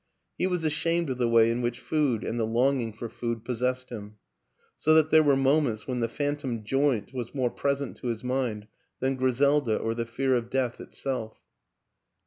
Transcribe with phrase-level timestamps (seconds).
[0.35, 3.45] He was ashamed of the way in which food and the long ing for food
[3.45, 4.15] possessed him
[4.75, 8.23] so that there were moments when the phantom joint was more pres ent to his
[8.23, 8.65] mind
[8.99, 11.37] than Griselda or the fear of death itself.